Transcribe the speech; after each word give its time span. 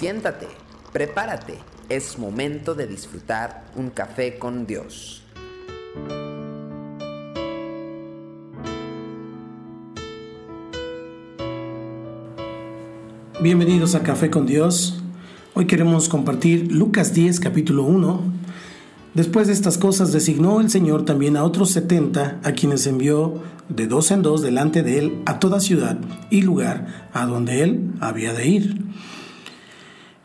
Siéntate, 0.00 0.46
prepárate, 0.94 1.58
es 1.90 2.18
momento 2.18 2.74
de 2.74 2.86
disfrutar 2.86 3.66
un 3.76 3.90
café 3.90 4.38
con 4.38 4.66
Dios. 4.66 5.22
Bienvenidos 13.42 13.94
a 13.94 14.02
Café 14.02 14.30
con 14.30 14.46
Dios. 14.46 15.02
Hoy 15.52 15.66
queremos 15.66 16.08
compartir 16.08 16.72
Lucas 16.72 17.12
10, 17.12 17.38
capítulo 17.38 17.82
1. 17.82 18.22
Después 19.12 19.48
de 19.48 19.52
estas 19.52 19.76
cosas 19.76 20.12
designó 20.12 20.62
el 20.62 20.70
Señor 20.70 21.04
también 21.04 21.36
a 21.36 21.44
otros 21.44 21.72
setenta, 21.72 22.40
a 22.42 22.52
quienes 22.52 22.86
envió 22.86 23.34
de 23.68 23.86
dos 23.86 24.10
en 24.12 24.22
dos 24.22 24.40
delante 24.40 24.82
de 24.82 24.98
él 24.98 25.22
a 25.26 25.38
toda 25.38 25.60
ciudad 25.60 25.98
y 26.30 26.40
lugar 26.40 27.10
a 27.12 27.26
donde 27.26 27.62
él 27.62 27.92
había 28.00 28.32
de 28.32 28.48
ir. 28.48 28.80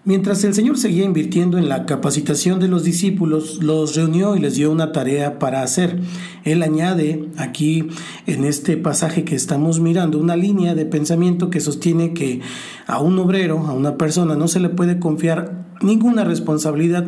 Mientras 0.07 0.43
el 0.43 0.53
Señor 0.53 0.77
seguía 0.77 1.03
invirtiendo 1.03 1.57
en 1.57 1.67
la 1.67 1.87
capacitación 1.87 2.59
de 2.59 2.67
los 2.67 2.83
discípulos, 2.83 3.63
los 3.63 3.95
reunió 3.95 4.35
y 4.35 4.39
les 4.39 4.53
dio 4.53 4.71
una 4.71 4.91
tarea 4.91 5.39
para 5.39 5.63
hacer. 5.63 5.99
Él 6.43 6.61
añade 6.61 7.27
aquí 7.37 7.87
en 8.27 8.45
este 8.45 8.77
pasaje 8.77 9.23
que 9.23 9.33
estamos 9.33 9.79
mirando 9.79 10.19
una 10.19 10.35
línea 10.35 10.75
de 10.75 10.85
pensamiento 10.85 11.49
que 11.49 11.59
sostiene 11.59 12.13
que 12.13 12.41
a 12.85 12.99
un 12.99 13.17
obrero, 13.17 13.65
a 13.65 13.73
una 13.73 13.97
persona, 13.97 14.35
no 14.35 14.47
se 14.47 14.59
le 14.59 14.69
puede 14.69 14.99
confiar 14.99 15.65
ninguna 15.81 16.23
responsabilidad 16.23 17.07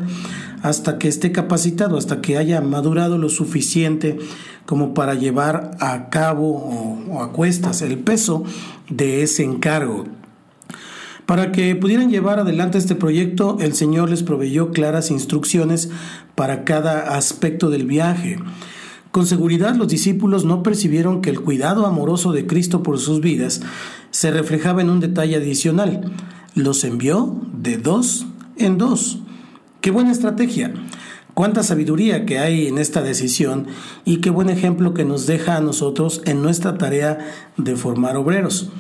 hasta 0.63 0.98
que 0.98 1.07
esté 1.07 1.31
capacitado, 1.31 1.99
hasta 1.99 2.20
que 2.20 2.37
haya 2.39 2.61
madurado 2.61 3.20
lo 3.20 3.29
suficiente 3.29 4.17
como 4.65 4.95
para 4.95 5.13
llevar 5.13 5.77
a 5.79 6.09
cabo 6.09 7.05
o, 7.11 7.21
a 7.21 7.31
cuestas 7.31 7.84
el 7.84 7.99
peso 7.99 8.43
de 8.89 9.21
ese 9.21 9.43
encargo. 9.43 10.16
Para 11.27 11.52
que 11.52 11.76
pudieran 11.76 12.09
llevar 12.09 12.40
adelante 12.40 12.77
este 12.77 12.96
proyecto, 12.96 13.57
el 13.60 13.74
Señor 13.74 14.10
les 14.10 14.24
proveyó 14.24 14.71
claras 14.71 15.12
instrucciones 15.12 15.90
para 16.35 16.63
cada 16.63 17.18
aspecto 17.18 17.70
del 17.70 17.85
viaje. 17.85 18.40
Con 19.12 19.27
seguridad 19.27 19.76
los 19.76 19.90
discípulos 19.90 20.46
no 20.46 20.63
percibieron 20.63 21.21
que 21.21 21.29
el 21.29 21.41
cuidado 21.41 21.85
amoroso 21.85 22.32
de 22.32 22.48
Cristo 22.48 22.82
por 22.82 22.98
sus 22.98 23.20
vidas 23.20 23.60
se 24.10 24.32
reflejaba 24.32 24.82
en 24.82 24.90
un 24.90 25.01
detalle 25.01 25.35
adicional. 25.35 26.13
Los 26.55 26.85
envió 26.85 27.41
de 27.51 27.77
dos 27.77 28.26
en 28.55 28.77
dos. 28.77 29.20
Qué 29.82 29.91
buena 29.91 30.13
estrategia. 30.13 30.73
Cuánta 31.34 31.62
sabiduría 31.62 32.26
que 32.26 32.40
hay 32.40 32.68
en 32.68 32.77
esta 32.77 33.01
decisión 33.01 33.68
y 34.05 34.21
qué 34.21 34.29
buen 34.29 34.49
ejemplo 34.49 34.94
que 34.94 35.04
nos 35.04 35.27
deja 35.27 35.57
a 35.57 35.62
nosotros 35.62 36.21
en 36.23 36.41
nuestra 36.41 36.77
tarea 36.77 37.20
de 37.57 37.76
formar 37.76 38.16
obreros. 38.16 38.71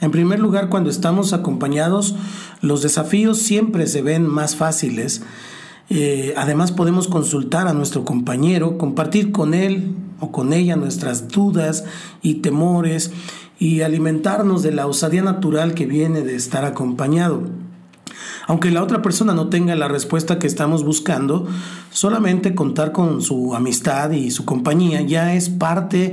En 0.00 0.10
primer 0.10 0.38
lugar, 0.40 0.68
cuando 0.68 0.90
estamos 0.90 1.32
acompañados, 1.32 2.14
los 2.60 2.82
desafíos 2.82 3.38
siempre 3.38 3.86
se 3.86 4.02
ven 4.02 4.26
más 4.26 4.54
fáciles. 4.54 5.22
Eh, 5.88 6.34
además, 6.36 6.72
podemos 6.72 7.08
consultar 7.08 7.66
a 7.66 7.72
nuestro 7.72 8.04
compañero, 8.04 8.76
compartir 8.76 9.32
con 9.32 9.54
él 9.54 9.94
o 10.20 10.32
con 10.32 10.52
ella 10.52 10.76
nuestras 10.76 11.28
dudas 11.28 11.84
y 12.22 12.34
temores 12.36 13.10
y 13.58 13.80
alimentarnos 13.80 14.62
de 14.62 14.72
la 14.72 14.86
osadía 14.86 15.22
natural 15.22 15.74
que 15.74 15.86
viene 15.86 16.20
de 16.20 16.36
estar 16.36 16.64
acompañado. 16.64 17.42
Aunque 18.46 18.70
la 18.70 18.82
otra 18.82 19.02
persona 19.02 19.34
no 19.34 19.48
tenga 19.48 19.74
la 19.74 19.88
respuesta 19.88 20.38
que 20.38 20.46
estamos 20.46 20.84
buscando, 20.84 21.48
solamente 21.90 22.54
contar 22.54 22.92
con 22.92 23.20
su 23.20 23.54
amistad 23.54 24.12
y 24.12 24.30
su 24.30 24.44
compañía 24.44 25.02
ya 25.02 25.34
es 25.34 25.48
parte 25.48 26.12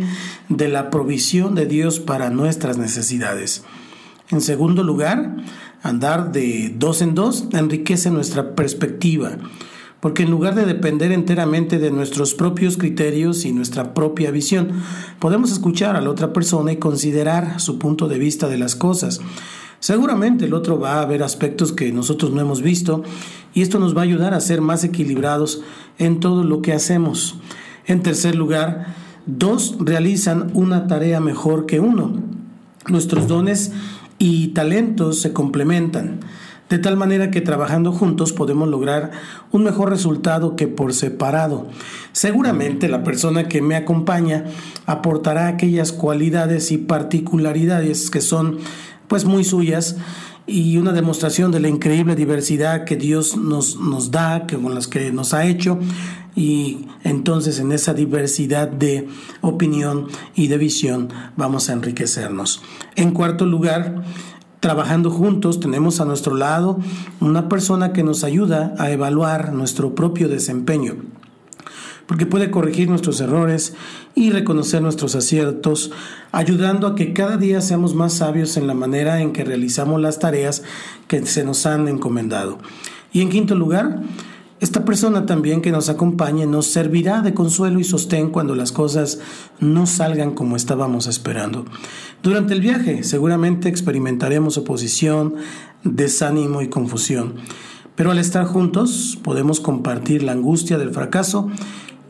de 0.49 0.67
la 0.67 0.89
provisión 0.89 1.53
de 1.53 1.67
Dios 1.67 1.99
para 1.99 2.31
nuestras 2.31 2.77
necesidades. 2.77 3.63
En 4.29 4.41
segundo 4.41 4.83
lugar, 4.83 5.37
andar 5.83 6.31
de 6.31 6.73
dos 6.75 7.03
en 7.03 7.13
dos 7.13 7.45
enriquece 7.51 8.09
nuestra 8.09 8.55
perspectiva, 8.55 9.37
porque 9.99 10.23
en 10.23 10.31
lugar 10.31 10.55
de 10.55 10.65
depender 10.65 11.11
enteramente 11.11 11.77
de 11.77 11.91
nuestros 11.91 12.33
propios 12.33 12.77
criterios 12.77 13.45
y 13.45 13.53
nuestra 13.53 13.93
propia 13.93 14.31
visión, 14.31 14.71
podemos 15.19 15.51
escuchar 15.51 15.95
a 15.95 16.01
la 16.01 16.09
otra 16.09 16.33
persona 16.33 16.71
y 16.71 16.77
considerar 16.77 17.59
su 17.59 17.77
punto 17.77 18.07
de 18.07 18.17
vista 18.17 18.47
de 18.47 18.57
las 18.57 18.75
cosas. 18.75 19.21
Seguramente 19.83 20.45
el 20.45 20.53
otro 20.53 20.79
va 20.79 21.01
a 21.01 21.05
ver 21.05 21.23
aspectos 21.23 21.73
que 21.73 21.91
nosotros 21.91 22.31
no 22.31 22.39
hemos 22.39 22.61
visto 22.61 23.03
y 23.53 23.61
esto 23.61 23.79
nos 23.79 23.93
va 23.93 23.99
a 23.99 24.03
ayudar 24.05 24.33
a 24.33 24.39
ser 24.39 24.61
más 24.61 24.85
equilibrados 24.85 25.61
en 25.99 26.21
todo 26.21 26.45
lo 26.45 26.61
que 26.61 26.71
hacemos. 26.71 27.35
En 27.85 28.01
tercer 28.01 28.33
lugar, 28.35 28.95
dos 29.25 29.75
realizan 29.81 30.51
una 30.53 30.87
tarea 30.87 31.19
mejor 31.19 31.65
que 31.65 31.81
uno. 31.81 32.13
Nuestros 32.87 33.27
dones 33.27 33.73
y 34.19 34.53
talentos 34.53 35.19
se 35.19 35.33
complementan, 35.33 36.21
de 36.69 36.79
tal 36.79 36.95
manera 36.95 37.29
que 37.29 37.41
trabajando 37.41 37.91
juntos 37.91 38.31
podemos 38.31 38.69
lograr 38.69 39.11
un 39.51 39.65
mejor 39.65 39.89
resultado 39.89 40.55
que 40.55 40.69
por 40.69 40.93
separado. 40.93 41.67
Seguramente 42.13 42.87
la 42.87 43.03
persona 43.03 43.49
que 43.49 43.61
me 43.61 43.75
acompaña 43.75 44.45
aportará 44.85 45.47
aquellas 45.47 45.91
cualidades 45.91 46.71
y 46.71 46.77
particularidades 46.77 48.09
que 48.09 48.21
son 48.21 48.59
pues 49.07 49.25
muy 49.25 49.43
suyas 49.43 49.97
y 50.45 50.77
una 50.77 50.91
demostración 50.91 51.51
de 51.51 51.59
la 51.59 51.69
increíble 51.69 52.15
diversidad 52.15 52.83
que 52.83 52.97
Dios 52.97 53.37
nos, 53.37 53.77
nos 53.79 54.11
da, 54.11 54.45
que 54.45 54.57
con 54.57 54.75
las 54.75 54.87
que 54.87 55.11
nos 55.11 55.33
ha 55.33 55.45
hecho, 55.45 55.79
y 56.35 56.87
entonces 57.03 57.59
en 57.59 57.71
esa 57.71 57.93
diversidad 57.93 58.67
de 58.67 59.07
opinión 59.41 60.07
y 60.35 60.47
de 60.47 60.57
visión 60.57 61.09
vamos 61.37 61.69
a 61.69 61.73
enriquecernos. 61.73 62.61
En 62.95 63.11
cuarto 63.11 63.45
lugar, 63.45 64.03
trabajando 64.59 65.11
juntos 65.11 65.59
tenemos 65.59 66.01
a 66.01 66.05
nuestro 66.05 66.35
lado 66.35 66.79
una 67.19 67.49
persona 67.49 67.93
que 67.93 68.03
nos 68.03 68.23
ayuda 68.23 68.73
a 68.79 68.91
evaluar 68.91 69.53
nuestro 69.53 69.93
propio 69.93 70.27
desempeño 70.27 70.95
porque 72.05 72.25
puede 72.25 72.51
corregir 72.51 72.89
nuestros 72.89 73.21
errores 73.21 73.73
y 74.15 74.31
reconocer 74.31 74.81
nuestros 74.81 75.15
aciertos, 75.15 75.91
ayudando 76.31 76.87
a 76.87 76.95
que 76.95 77.13
cada 77.13 77.37
día 77.37 77.61
seamos 77.61 77.95
más 77.95 78.13
sabios 78.13 78.57
en 78.57 78.67
la 78.67 78.73
manera 78.73 79.21
en 79.21 79.33
que 79.33 79.43
realizamos 79.43 80.01
las 80.01 80.19
tareas 80.19 80.63
que 81.07 81.25
se 81.25 81.43
nos 81.43 81.65
han 81.65 81.87
encomendado. 81.87 82.59
Y 83.11 83.21
en 83.21 83.29
quinto 83.29 83.55
lugar, 83.55 84.01
esta 84.63 84.85
persona 84.85 85.25
también 85.25 85.61
que 85.61 85.73
nos 85.73 85.89
acompañe 85.89 86.45
nos 86.45 86.67
servirá 86.67 87.21
de 87.21 87.33
consuelo 87.33 87.81
y 87.81 87.83
sostén 87.83 88.29
cuando 88.29 88.55
las 88.55 88.71
cosas 88.71 89.19
no 89.59 89.85
salgan 89.85 90.31
como 90.31 90.55
estábamos 90.55 91.07
esperando. 91.07 91.65
Durante 92.21 92.53
el 92.53 92.61
viaje 92.61 93.03
seguramente 93.03 93.67
experimentaremos 93.67 94.57
oposición, 94.57 95.35
desánimo 95.83 96.61
y 96.61 96.69
confusión, 96.69 97.33
pero 97.95 98.11
al 98.11 98.19
estar 98.19 98.45
juntos 98.45 99.19
podemos 99.21 99.59
compartir 99.59 100.23
la 100.23 100.31
angustia 100.31 100.77
del 100.77 100.91
fracaso 100.91 101.51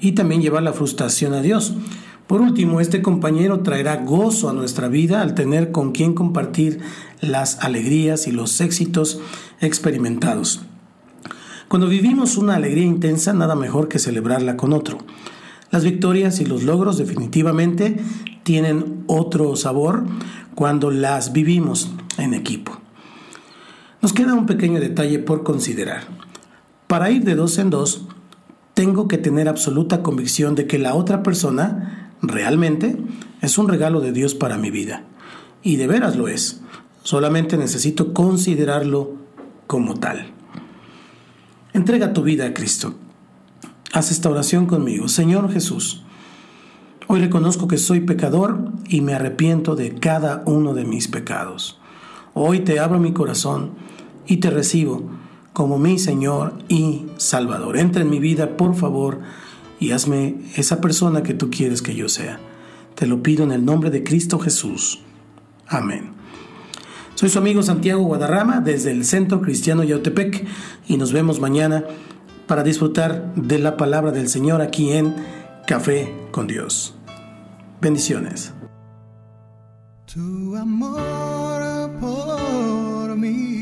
y 0.04 0.12
también 0.12 0.42
llevar 0.42 0.64
la 0.64 0.74
frustración 0.74 1.34
a 1.34 1.42
Dios. 1.42 1.74
Por 2.28 2.42
último, 2.42 2.82
este 2.82 3.02
compañero 3.02 3.62
traerá 3.62 3.96
gozo 3.96 4.50
a 4.50 4.54
nuestra 4.54 4.90
vida 4.90 5.22
al 5.22 5.34
tener 5.34 5.72
con 5.72 5.94
quien 5.94 6.14
compartir 6.14 6.82
las 7.22 7.60
alegrías 7.60 8.28
y 8.28 8.34
los 8.34 8.60
éxitos 8.60 9.22
experimentados. 9.62 10.62
Cuando 11.70 11.88
vivimos 11.88 12.36
una 12.36 12.56
alegría 12.56 12.84
intensa, 12.84 13.32
nada 13.32 13.56
mejor 13.56 13.88
que 13.88 13.98
celebrarla 13.98 14.58
con 14.58 14.74
otro. 14.74 14.98
Las 15.72 15.86
victorias 15.86 16.42
y 16.42 16.46
los 16.46 16.64
logros 16.64 16.98
definitivamente 16.98 17.98
tienen 18.44 19.06
otro 19.08 19.56
sabor 19.56 20.04
cuando 20.54 20.92
las 20.92 21.32
vivimos 21.32 21.90
en 22.18 22.34
equipo. 22.34 22.78
Nos 24.02 24.12
queda 24.12 24.34
un 24.34 24.48
pequeño 24.48 24.82
detalle 24.82 25.20
por 25.20 25.44
considerar. 25.44 26.04
Para 26.88 27.10
ir 27.10 27.24
de 27.24 27.36
dos 27.36 27.58
en 27.58 27.70
dos, 27.70 28.06
tengo 28.74 29.08
que 29.08 29.18
tener 29.18 29.48
absoluta 29.48 30.02
convicción 30.02 30.56
de 30.56 30.68
que 30.68 30.80
la 30.80 30.96
otra 30.96 31.24
persona 31.24 32.12
realmente 32.22 32.98
es 33.42 33.58
un 33.58 33.68
regalo 33.68 34.02
de 34.02 34.12
Dios 34.12 34.34
para 34.34 34.58
mi 34.58 34.72
vida. 34.72 35.04
Y 35.62 35.76
de 35.76 35.88
veras 35.88 36.16
lo 36.16 36.28
es. 36.28 36.62
Solamente 37.04 37.58
necesito 37.58 38.14
considerarlo 38.14 39.14
como 39.68 40.00
tal. 40.00 40.28
Entrega 41.74 42.14
tu 42.14 42.24
vida 42.24 42.46
a 42.48 42.54
Cristo. 42.54 42.96
Haz 43.94 44.12
esta 44.12 44.30
oración 44.30 44.66
conmigo. 44.66 45.08
Señor 45.08 45.52
Jesús, 45.52 46.04
hoy 47.08 47.22
reconozco 47.22 47.68
que 47.68 47.78
soy 47.78 48.02
pecador 48.02 48.72
y 48.88 49.02
me 49.02 49.14
arrepiento 49.14 49.76
de 49.76 49.96
cada 49.96 50.44
uno 50.46 50.74
de 50.74 50.86
mis 50.86 51.08
pecados. 51.08 51.80
Hoy 52.34 52.62
te 52.62 52.80
abro 52.80 53.00
mi 53.00 53.14
corazón 53.14 53.72
y 54.26 54.38
te 54.38 54.50
recibo 54.50 55.10
como 55.54 55.78
mi 55.78 56.00
Señor 56.00 56.56
y 56.68 57.06
Salvador. 57.18 57.78
Entra 57.78 58.02
en 58.02 58.10
mi 58.10 58.20
vida, 58.20 58.58
por 58.58 58.76
favor, 58.76 59.22
y 59.80 59.92
hazme 59.92 60.36
esa 60.56 60.82
persona 60.82 61.24
que 61.24 61.34
tú 61.34 61.50
quieres 61.50 61.82
que 61.82 61.96
yo 61.96 62.10
sea. 62.10 62.40
Te 62.96 63.08
lo 63.08 63.24
pido 63.24 63.44
en 63.44 63.52
el 63.52 63.64
nombre 63.64 63.90
de 63.90 64.04
Cristo 64.04 64.40
Jesús. 64.40 65.02
Amén. 65.68 66.12
Soy 67.16 67.30
su 67.30 67.38
amigo 67.38 67.62
Santiago 67.62 68.04
Guadarrama 68.04 68.60
desde 68.60 68.92
el 68.92 69.06
Centro 69.06 69.42
Cristiano 69.42 69.84
Yautepec 69.84 70.46
y 70.88 70.98
nos 70.98 71.14
vemos 71.14 71.40
mañana 71.40 71.86
para 72.48 72.64
disfrutar 72.64 73.34
de 73.36 73.60
la 73.60 73.78
palabra 73.78 74.12
del 74.12 74.30
Señor 74.30 74.62
aquí 74.62 74.92
en 74.92 75.16
Café 75.68 76.14
con 76.32 76.48
Dios. 76.48 76.96
Bendiciones. 77.82 78.54
Tu 80.14 80.56
amor 80.56 81.92
por 82.00 83.16
mí 83.16 83.62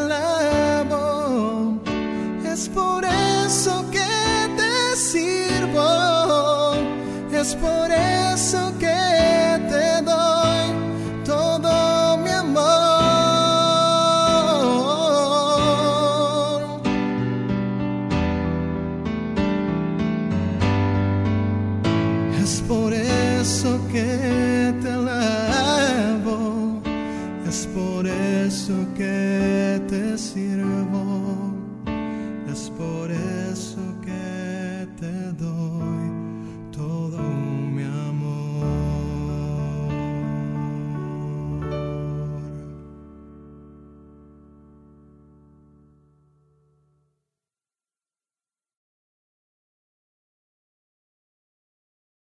eso 28.61 28.85
que 28.95 29.81
te 29.87 30.15
sirvo, 30.19 31.10